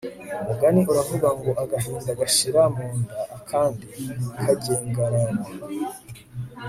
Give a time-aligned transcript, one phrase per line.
[0.41, 3.87] umugani uravuga ngo «agahinda gashira mu nda akandi
[4.43, 5.35] kagengarara»